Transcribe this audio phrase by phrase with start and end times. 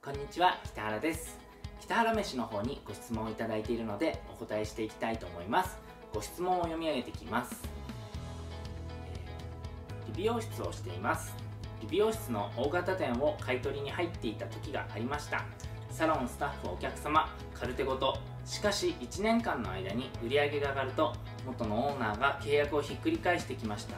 [0.00, 1.36] こんにちは北原です。
[1.80, 5.76] 北原飯の方にご質問をいただいているのでお答えしていきたいと思います。
[6.14, 7.60] ご質問を読み上げていきます。
[9.12, 11.34] えー理美容室をしています。
[11.82, 15.44] 理美容室の大型店を買い取りに入っていた時がありました。
[15.90, 18.16] サロンスタッフお客様カルテごと。
[18.46, 21.12] しかし1年間の間に売り上げが上がると
[21.44, 23.96] 元のオーナーが契約をひっくり返してきました。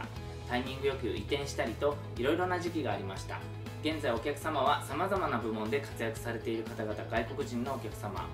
[0.49, 3.39] タイミングよく移転したりといろいろな時期がありました。
[3.83, 8.29] 現在お客様はさまざまな部門で活躍されている方々外国人のお客様、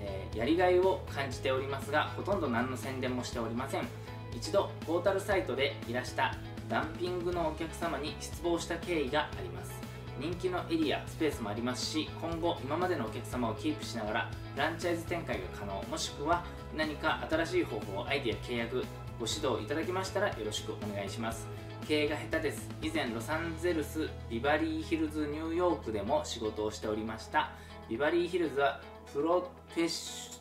[0.00, 3.88] えーやりがいを感じておりますがほとんど何の宣伝もしておりません。
[4.34, 6.34] 一度ポータルサイトでいらした
[6.68, 9.72] ダンピングのお客様に失望した経緯があります。
[10.18, 16.44] 人気のエリアスペースもありますし今後今までのお客様をキープしながらフランチャイズ展開が可能もしくは
[16.74, 18.84] 何か新しい方法アイデア契約
[19.18, 21.46] ご指導いただけましたらよろしくお願いします。
[21.88, 22.68] 経営が下手です。
[22.82, 27.50] 以前ロサンゼルスビバリーヒルズニューヨークでも仕事をしておりました。
[27.88, 28.80] ビバリーヒルズは
[29.12, 30.40] プロフェッシ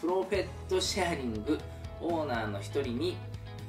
[0.00, 1.58] プロフェットシェアリング
[2.00, 3.16] オーナーの一人に、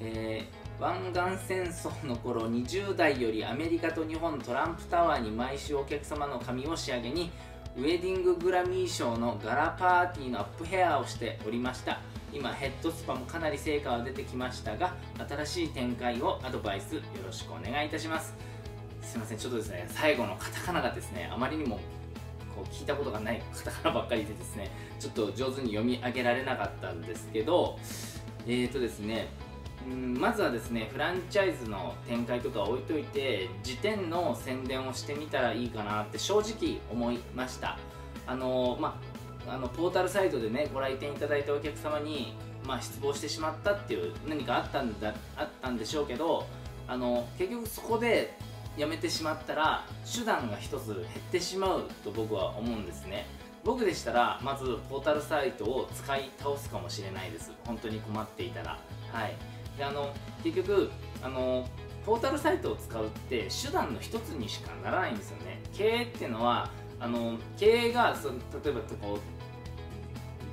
[0.02, 7.31] えー湾岸戦争の頃20代よりアメリカと日本トランプタワーに毎週お客様の髪を仕上げに
[7.75, 12.00] ウェディンググラミー賞のガラパーティーのアップヘアをしておりました。
[12.33, 14.95] 今ヘッドスパもかなり成果は出てきましたが
[15.27, 18.36] 新しい展開をアドバイスよろしくお願いいたします。
[19.02, 21.77] すいませんちょっとですね最後のカタカナがですねあまりにも
[22.55, 27.80] こう聞いたことがないカタカナばっかりでですねちょっと上手に読み上げられなかったんですけど
[28.45, 29.27] えーとですね
[29.89, 37.80] うんまずはですねフランチャイズの展開とか置いといて時点の宣伝をしてみたらいいかなって正直思いました。
[38.27, 39.08] あのまあ
[39.50, 42.33] あのポータルサイトでねご来店いただいたお客様に、
[42.66, 46.45] まあ、失望してしまったっていう何かあったんだあったんでしょうけど
[46.88, 48.38] あの結局そこで
[48.77, 53.25] やめてしまったら手段が一つ減ってしまうと僕は思うんですね。
[53.64, 57.52] 僕でしたらまずポータルサイトを使い倒すかもしれないです。
[57.66, 58.80] 本当に困っていたら。
[59.11, 59.36] はい。
[59.77, 60.89] であの結局
[61.21, 61.67] あの
[62.05, 65.61] ポータルサイトを使うって手段の一つにしかならないんですよね。
[65.73, 69.39] 経営っていうのはあの経営がその例えばこう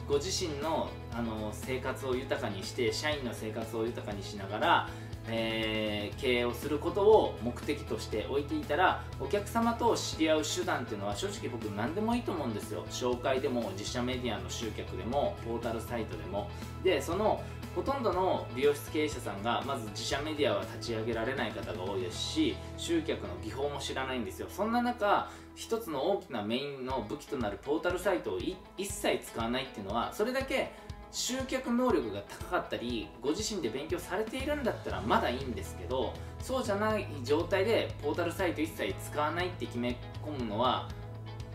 [0.09, 4.89] ご自身のあの生活を豊かにして社員の生活を豊かにしながら、
[5.29, 12.85] えー経営をすることを目的として置いていたらお客様と知り合う手段っていうのは正直僕何でもいいと思うんですよ。
[12.91, 16.49] 紹介でも自社メディアの集客でもポータルサイトでも。
[16.85, 17.43] でその
[17.77, 24.49] ほとんどの美容室経営者さんがまず自社メディアは立ち上げられない方が多いですし集客の技法も知らないんですよ。
[24.49, 28.57] そんな中一つの大きなメインの武器となるポータルサイトを一
[28.87, 30.73] 切使わないっていうのはそれだけ
[31.13, 40.89] 集客能力が高かったりご自身で勉強されているんだったらまだいいんですけどそうじゃない状態でポータルサイト一切使わないって決め込むのは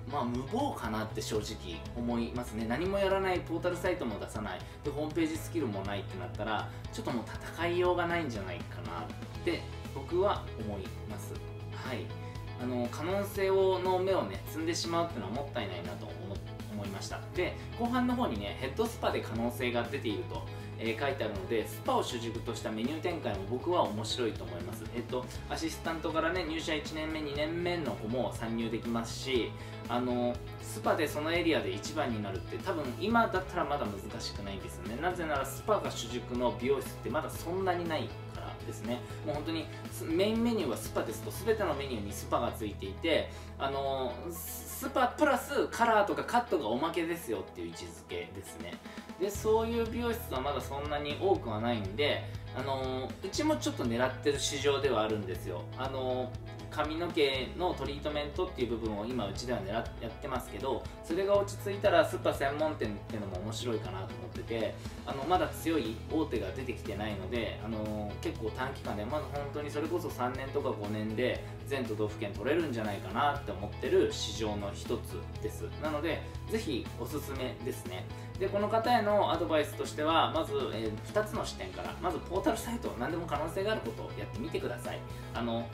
[0.10, 2.66] まあ無謀かなって正直思いますね。
[2.68, 4.60] 何もやらないポータルサイトも出さない。
[4.84, 7.26] でホームページスキルもないってなったらちょっともう
[7.58, 9.06] 戦いようがないんじゃないかなっ
[9.44, 9.62] て
[9.94, 11.34] 僕は思います。
[11.74, 12.06] はい。
[12.62, 16.14] あの可能性をの目をね摘んでしまうっていうのはもったいないなと思
[16.72, 17.20] 思いました。
[17.36, 20.46] で後半の方にねヘッドスパで可能性が出ていると、
[20.82, 24.84] え書いてあるのでスパを主軸としたメニュー展開も僕は面白いと思います。
[24.96, 29.52] えっとアシスタントからね入社1年目2年目の子も参入できますし
[29.88, 35.02] あのスパでそのエリアで1番になるって多分今だったらまだ難しくないんですよね。
[35.02, 38.10] なぜならスパが主軸の美容室ってまだそんなにない
[38.72, 39.00] ですね。
[39.26, 39.66] もう本当に
[40.10, 48.74] メインメニューはスパですと全てのメニューにスパがついていてあのスパプラスカラーとかカットがおまけですよっていう位置づけですね。
[49.20, 52.24] でそういう美容室はまだそんなに多くはないんで
[52.58, 55.64] あのうちもちょっと狙ってる市場ではあるんですよ。
[55.78, 56.32] あの
[56.72, 64.74] 髪の毛のトリートメントっていう部分を今うちでは狙っやってますけどそれが落ち着いたらスーパー専門店っていうのも面白いかなと思ってて
[65.06, 75.64] あのまだ強い大手が出てきてないのであの結構短期間でまだ本当にそれこそ3年とか5年で全都道府県取れるんじゃないかなって思ってる市場の一つです。
[75.82, 78.06] なのでぜひおすすめですね。
[78.40, 85.00] でこの方へのアドバイスとしてはまず、えー2つの視点からまずポータルサイト何でも可能性があることをやってみてください。
[85.34, 85.68] あの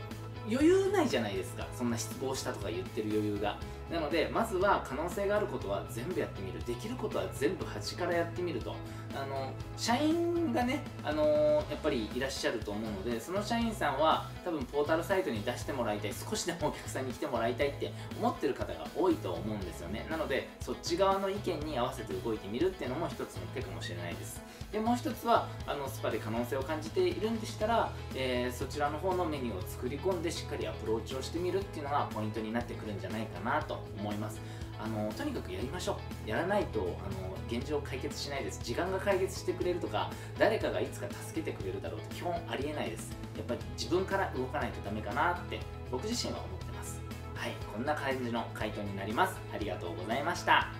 [0.49, 1.67] 余裕ないじゃないですか。
[1.77, 3.57] そんな失望したとか言ってる余裕が。
[3.91, 6.63] なのでまずは可能性があることは全部やってみる。
[6.65, 8.75] できることは全部端からやってみると。
[9.15, 20.05] あの社員がねあのやっぱりいらっしゃると思うのでその社員さんは多分ポータルサイトに出してもらいたい少しでもお客さんに来てもらいたいって思ってる方が多いと思うんですよね。
[20.11, 24.41] なのでそっち側の意見に合わせて動いてみるっていうのも一つの手かもしれないです。
[24.71, 34.39] でもう一つはあのスパで可能性を感じているんでしたら、えーそちらの方のメニューを作り込んでしっかりアプローチをしてみるっていうのがポイントになってくるんじゃないかなと思います。
[34.79, 36.29] あのとにかくやりましょう。
[36.29, 38.59] やらないとあの現状解決しないです。
[38.63, 43.11] 時間が解決してくれるとか誰かがいつか助けてくれるだろうと基本ありえないです。
[43.35, 45.59] やっぱり自分から動かないとダメかなって
[45.91, 47.01] 僕自身は思ってます。
[47.35, 49.35] はいこんな感じの回答になります。
[49.53, 50.76] ありがとうございました。